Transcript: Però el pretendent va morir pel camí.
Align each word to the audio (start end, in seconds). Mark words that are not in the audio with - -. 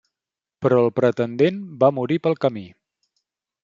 Però 0.65 0.79
el 0.85 0.89
pretendent 1.01 1.61
va 1.85 1.93
morir 2.01 2.21
pel 2.25 2.41
camí. 2.47 2.69